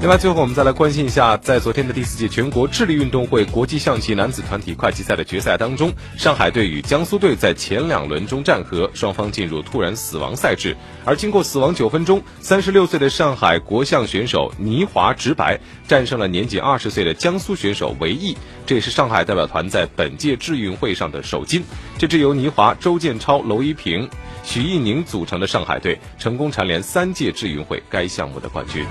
[0.00, 10.76] 另外，最后我们再来关心一下，在昨天的第四届全国智力运动会国际象棋男子团体快棋赛的决赛当中，上海队与江苏队在前两轮中战和，双方进入突然死亡赛制。
[11.04, 15.58] 而经过死亡九分钟，三十六岁的上海国象选手倪华直白
[15.88, 21.64] 战胜了年仅二十岁的江苏选手韦毅，这也是上海代表团在本届智运会上的首金。
[21.98, 24.08] 这支由倪华、周建超、娄一平、
[24.44, 28.86] 许艺宁组成的上海队，成功蝉联三届智运会该项目的冠军。